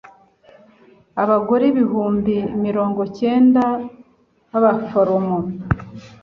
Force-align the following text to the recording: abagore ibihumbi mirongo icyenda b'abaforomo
abagore 1.23 1.63
ibihumbi 1.71 2.35
mirongo 2.65 2.99
icyenda 3.09 3.63
b'abaforomo 4.49 5.37